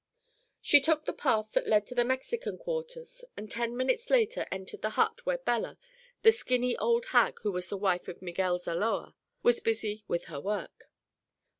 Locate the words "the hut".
4.81-5.23